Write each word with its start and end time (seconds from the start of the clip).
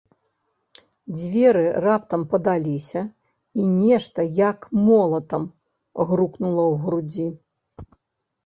Дзверы 1.17 1.61
раптам 1.83 2.21
падаліся, 2.31 3.01
і 3.59 3.67
нешта, 3.75 4.19
як 4.41 4.59
молатам, 4.89 5.43
грукнула 6.13 6.63
ў 6.71 6.75
грудзі. 6.87 7.27